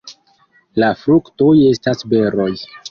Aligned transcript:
La 0.85 0.89
fruktoj 1.03 1.53
estas 1.77 2.05
beroj. 2.15 2.53